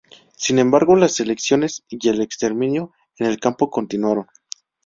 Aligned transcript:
Sin 0.35 0.57
embargo, 0.57 0.95
las 0.95 1.13
selecciones 1.13 1.83
y 1.87 2.07
el 2.09 2.21
exterminio 2.21 2.91
en 3.19 3.27
el 3.27 3.39
campo 3.39 3.69
continuaron. 3.69 4.25